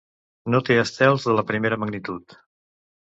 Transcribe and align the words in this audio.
No 0.53 0.61
té 0.69 0.77
estels 0.83 1.27
de 1.29 1.35
la 1.39 1.43
primera 1.51 1.79
magnitud. 1.83 2.35